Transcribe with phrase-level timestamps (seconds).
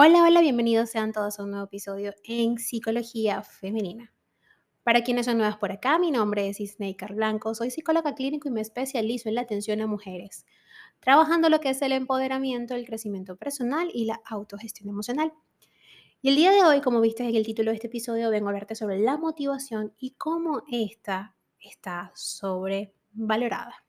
[0.00, 4.12] Hola, hola, bienvenidos sean todos a un nuevo episodio en Psicología Femenina.
[4.84, 8.52] Para quienes son nuevas por acá, mi nombre es Isneikar Blanco, soy psicóloga clínico y
[8.52, 10.46] me especializo en la atención a mujeres,
[11.00, 15.32] trabajando lo que es el empoderamiento, el crecimiento personal y la autogestión emocional.
[16.22, 18.50] Y el día de hoy, como viste en el título de este episodio, vengo a
[18.50, 23.87] hablarte sobre la motivación y cómo esta está sobrevalorada.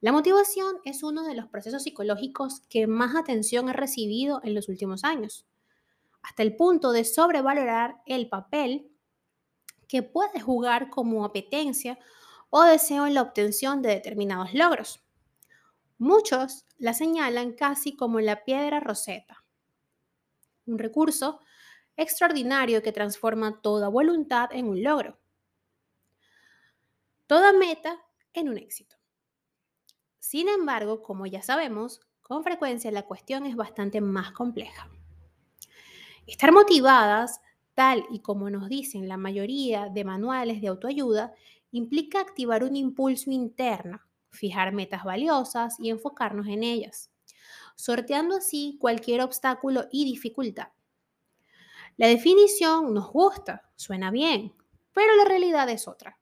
[0.00, 4.68] La motivación es uno de los procesos psicológicos que más atención ha recibido en los
[4.68, 5.44] últimos años,
[6.22, 8.92] hasta el punto de sobrevalorar el papel
[9.88, 11.98] que puede jugar como apetencia
[12.48, 15.02] o deseo en la obtención de determinados logros.
[15.98, 19.44] Muchos la señalan casi como la piedra roseta,
[20.66, 21.40] un recurso
[21.96, 25.18] extraordinario que transforma toda voluntad en un logro,
[27.26, 28.00] toda meta
[28.32, 28.97] en un éxito.
[30.28, 34.90] Sin embargo, como ya sabemos, con frecuencia la cuestión es bastante más compleja.
[36.26, 37.40] Estar motivadas,
[37.72, 41.32] tal y como nos dicen la mayoría de manuales de autoayuda,
[41.70, 47.10] implica activar un impulso interno, fijar metas valiosas y enfocarnos en ellas,
[47.74, 50.68] sorteando así cualquier obstáculo y dificultad.
[51.96, 54.52] La definición nos gusta, suena bien,
[54.92, 56.20] pero la realidad es otra.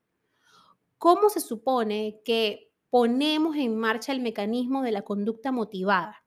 [0.97, 6.23] ¿Cómo se supone que ponemos en marcha el mecanismo de la conducta motivada.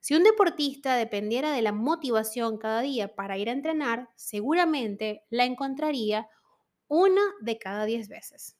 [0.00, 5.44] Si un deportista dependiera de la motivación cada día para ir a entrenar, seguramente la
[5.44, 6.28] encontraría
[6.86, 8.56] una de cada diez veces.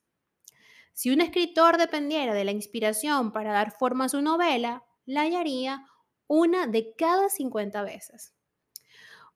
[0.92, 5.86] Si un escritor dependiera de la inspiración para dar forma a su novela, la hallaría
[6.26, 8.34] una de cada 50 veces.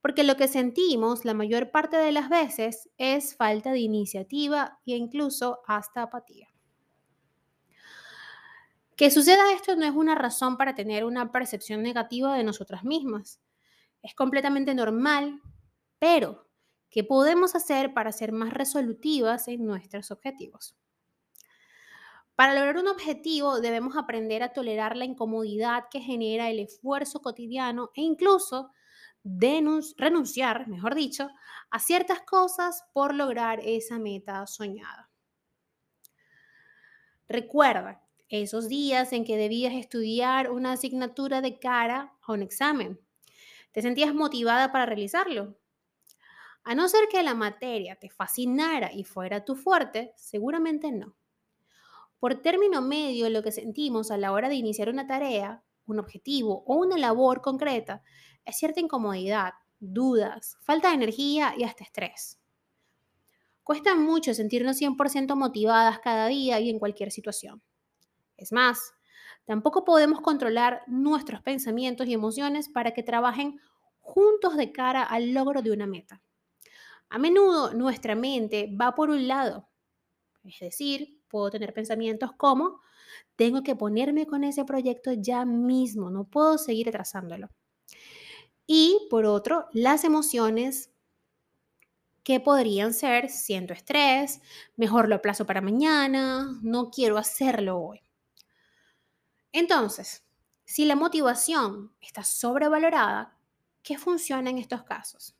[0.03, 4.97] Porque lo que sentimos la mayor parte de las veces es falta de iniciativa e
[4.97, 6.52] incluso hasta apatía.
[9.03, 13.41] Que suceda esto no es una razón para tener una percepción negativa de nosotras mismas.
[14.01, 15.41] Es completamente normal,
[15.99, 16.49] pero
[16.89, 20.77] ¿qué podemos hacer para ser más resolutivas en nuestros objetivos?
[22.37, 27.91] Para lograr un objetivo debemos aprender a tolerar la incomodidad que genera el esfuerzo cotidiano
[27.97, 28.71] e incluso
[29.25, 31.29] renunciar, mejor dicho,
[31.73, 35.11] a ciertas cosas por lograr esa meta soñada.
[37.27, 38.02] Recuerda
[38.41, 42.99] esos días en que debías estudiar una asignatura de cara a un examen.
[43.73, 45.59] ¿Te sentías motivada para realizarlo?
[46.65, 51.15] A no ser que la materia te fascinara y fuera tu fuerte, seguramente no.
[52.19, 56.63] Por término medio, lo que sentimos a la hora de iniciar una tarea, un objetivo
[56.67, 58.03] o una labor concreta
[58.45, 62.39] es cierta incomodidad, dudas, falta de energía y hasta estrés.
[63.63, 67.63] Cuesta mucho sentirnos 100% motivadas cada día y en cualquier situación.
[68.43, 68.93] Es más,
[69.45, 73.61] tampoco podemos controlar nuestros pensamientos y emociones para que trabajen
[74.01, 76.21] juntos de cara al logro de una meta.
[77.09, 79.69] A menudo nuestra mente va por un lado,
[80.45, 82.81] es decir, puedo tener pensamientos como,
[83.37, 87.49] tengo que ponerme con ese proyecto ya mismo, no puedo seguir atrasándolo.
[88.67, 90.91] Y por otro, las emociones
[92.25, 94.41] que podrían ser, siento estrés,
[94.77, 98.02] mejor lo aplazo para mañana, no quiero hacerlo hoy.
[99.53, 100.25] Entonces,
[100.65, 103.37] si la motivación está sobrevalorada,
[103.83, 105.37] ¿qué funciona en estos casos?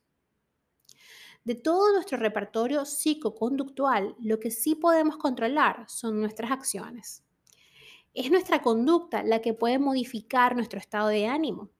[1.43, 7.23] De todo nuestro repertorio psicoconductual, lo que sí podemos controlar son nuestras acciones.
[8.13, 11.71] Es nuestra conducta la que puede modificar nuestro estado de ánimo.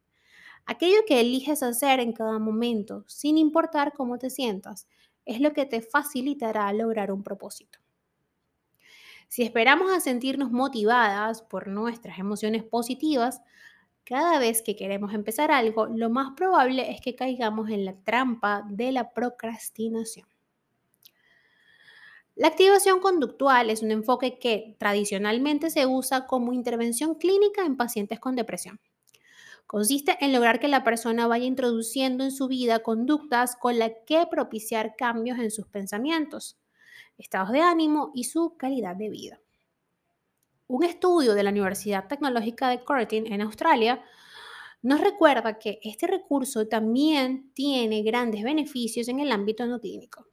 [0.66, 4.88] Aquello que eliges hacer en cada momento, sin importar cómo te sientas,
[5.26, 7.83] es lo que te facilitará lograr un propósito.
[9.34, 13.42] Si esperamos a sentirnos motivadas por nuestras emociones positivas,
[14.04, 18.64] cada vez que queremos empezar algo, lo más probable es que caigamos en la trampa
[18.70, 20.28] de la procrastinación.
[22.36, 28.20] La activación conductual es un enfoque que tradicionalmente se usa como intervención clínica en pacientes
[28.20, 28.80] con depresión.
[29.66, 34.28] Consiste en lograr que la persona vaya introduciendo en su vida conductas con las que
[34.30, 36.60] propiciar cambios en sus pensamientos,
[37.18, 39.40] estados de ánimo y su calidad de vida.
[40.68, 44.04] Un estudio de la Universidad Tecnológica de Curtin en Australia
[44.82, 50.28] nos recuerda que este recurso también tiene grandes beneficios en el ámbito no clínico.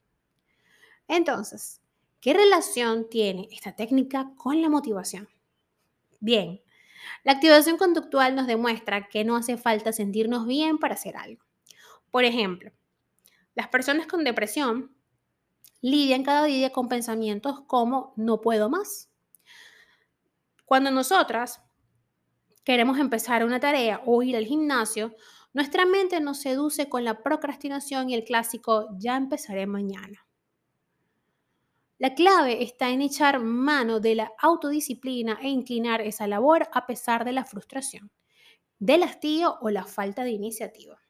[1.06, 1.80] Entonces,
[2.20, 5.28] ¿qué relación tiene esta técnica con la motivación?
[6.20, 6.60] Bien,
[7.24, 11.44] la activación conductual nos demuestra que no hace falta sentirnos bien para hacer algo.
[12.10, 12.72] Por ejemplo,
[13.54, 14.94] las personas con depresión
[15.80, 19.08] lidian cada día con pensamientos como no puedo más.
[20.64, 21.62] Cuando nosotras
[22.64, 25.14] queremos empezar una tarea o ir al gimnasio,
[25.52, 30.26] nuestra mente nos seduce con la procrastinación y el clásico ya empezaré mañana.
[31.98, 37.24] La clave está en echar mano de la autodisciplina e inclinar esa labor a pesar
[37.24, 38.10] de la frustración,
[38.78, 41.02] del hastío o la falta de iniciativa.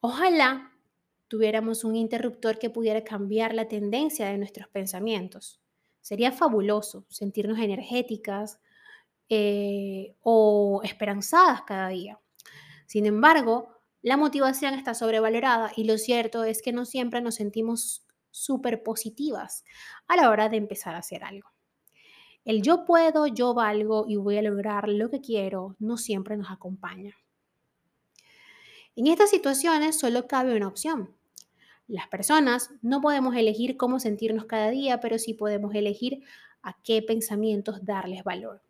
[0.00, 0.71] Ojalá
[1.32, 5.62] tuviéramos un interruptor que pudiera cambiar la tendencia de nuestros pensamientos.
[6.02, 8.60] Sería fabuloso sentirnos energéticas
[9.30, 12.20] eh, o esperanzadas cada día.
[12.84, 18.06] Sin embargo, la motivación está sobrevalorada y lo cierto es que no siempre nos sentimos
[18.30, 19.64] súper positivas
[20.08, 21.48] a la hora de empezar a hacer algo.
[22.44, 26.50] El yo puedo, yo valgo y voy a lograr lo que quiero no siempre nos
[26.50, 27.16] acompaña.
[28.96, 31.16] En estas situaciones solo cabe una opción.
[31.92, 36.22] Las personas no podemos elegir cómo sentirnos cada día, pero sí podemos elegir
[36.62, 38.62] a qué pensamientos darles valor.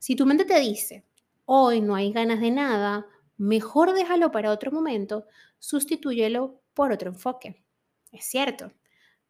[0.00, 1.04] Si tu mente te dice,
[1.44, 3.06] hoy no hay ganas de nada,
[3.36, 5.24] mejor déjalo para otro momento,
[5.60, 7.62] sustitúyelo por otro enfoque.
[8.10, 8.72] Es cierto,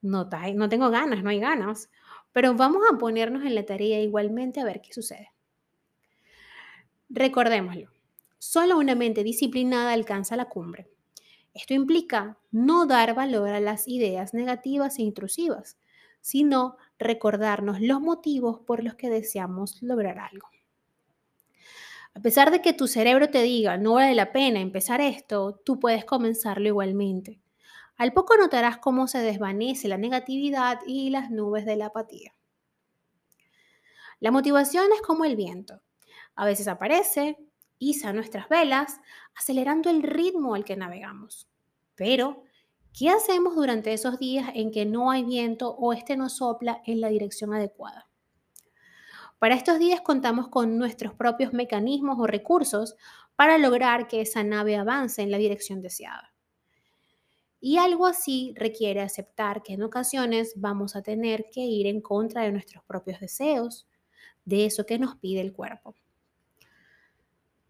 [0.01, 1.91] no, no tengo ganas, no hay ganas,
[2.33, 5.33] pero vamos a ponernos en la tarea igualmente a ver qué sucede.
[7.11, 7.91] Recordémoslo,
[8.39, 10.89] solo una mente disciplinada alcanza la cumbre.
[11.59, 15.77] Esto implica no dar valor a las ideas negativas e intrusivas,
[16.21, 20.49] sino recordarnos los motivos por los que deseamos lograr algo.
[22.15, 25.81] A pesar de que tu cerebro te diga no vale la pena empezar esto, tú
[25.81, 27.41] puedes comenzarlo igualmente.
[27.97, 32.37] Al poco notarás cómo se desvanece la negatividad y las nubes de la apatía.
[34.21, 35.83] La motivación es como el viento.
[36.37, 37.37] A veces aparece,
[37.81, 39.01] iza nuestras velas,
[39.35, 41.48] acelerando el ritmo al que navegamos.
[41.99, 42.45] Pero,
[42.97, 47.01] ¿qué hacemos durante esos días en que no hay viento o este no sopla en
[47.01, 48.09] la dirección adecuada?
[49.41, 52.95] Para estos días contamos con nuestros propios mecanismos o recursos
[53.35, 56.33] para lograr que esa nave avance en la dirección deseada.
[57.61, 62.43] Y algo así requiere aceptar que en ocasiones vamos a tener que ir en contra
[62.43, 63.89] de nuestros propios deseos,
[64.45, 65.97] de eso que nos pide el cuerpo.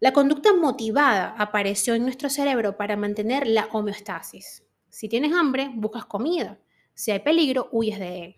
[0.01, 4.63] La conducta motivada apareció en nuestro cerebro para mantener la homeostasis.
[4.87, 6.57] Si tienes hambre, buscas comida.
[6.93, 8.35] Si hay peligro, huyes de él.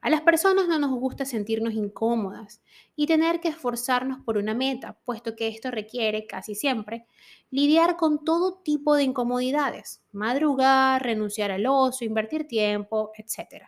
[0.00, 2.62] A las personas no nos gusta sentirnos incómodas
[2.96, 7.04] y tener que esforzarnos por una meta, puesto que esto requiere, casi siempre,
[7.50, 13.66] lidiar con todo tipo de incomodidades, madrugar, renunciar al ocio, invertir tiempo, etc.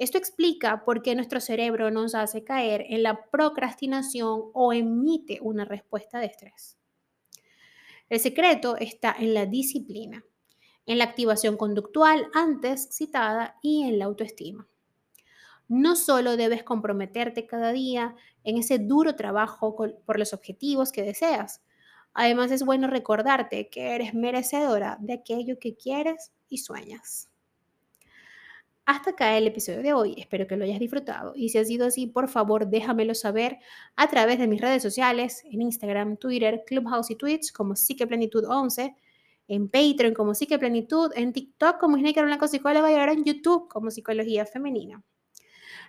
[0.00, 5.64] Esto explica por qué nuestro cerebro nos hace caer en la procrastinación o emite una
[5.64, 6.76] respuesta de estrés.
[8.08, 10.24] El secreto está en la disciplina,
[10.86, 14.66] en la activación conductual antes citada y en la autoestima
[15.70, 21.62] no solo debes comprometerte cada día en ese duro trabajo por los objetivos que deseas,
[22.12, 27.29] además es bueno recordarte que eres merecedora de aquello que quieres y sueñas.
[28.90, 31.86] Hasta acá el episodio de hoy, espero que lo hayas disfrutado y si ha sido
[31.86, 33.58] así, por favor déjamelo saber
[33.94, 38.96] a través de mis redes sociales, en Instagram, Twitter, Clubhouse y Twitch como Psiqueplenitud 11,
[39.46, 43.92] en Patreon como Psiqueplenitud, en TikTok como Isnei Blanco Psicóloga y ahora en YouTube como
[43.92, 45.00] Psicología Femenina.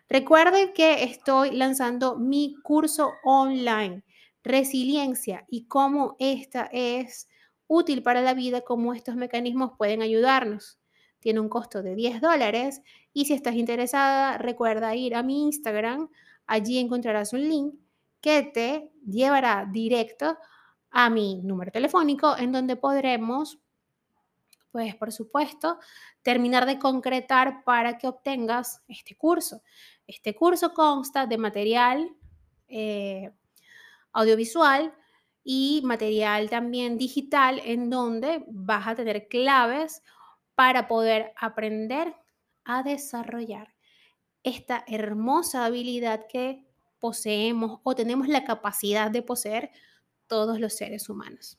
[0.07, 4.03] Recuerden que estoy lanzando mi curso online,
[4.43, 7.27] Resiliencia y cómo esta es
[7.65, 10.80] útil para la vida, cómo estos mecanismos pueden ayudarnos.
[11.21, 12.81] Tiene un costo de 10 dólares
[13.13, 16.09] y si estás interesada, recuerda ir a mi Instagram.
[16.47, 17.75] Allí encontrarás un link
[18.19, 20.37] que te llevará directo
[20.89, 23.59] a mi número telefónico en donde podremos
[24.71, 25.79] pues por supuesto,
[26.21, 29.61] terminar de concretar para que obtengas este curso.
[30.07, 32.09] Este curso consta de material
[32.67, 33.31] eh,
[34.13, 34.93] audiovisual
[35.43, 40.03] y material también digital en donde vas a tener claves
[40.61, 42.13] para poder aprender
[42.65, 43.73] a desarrollar
[44.43, 46.67] esta hermosa habilidad que
[46.99, 49.71] poseemos o tenemos la capacidad de poseer
[50.27, 51.57] todos los seres humanos.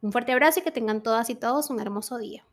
[0.00, 2.46] Un fuerte abrazo y que tengan todas y todos un hermoso día.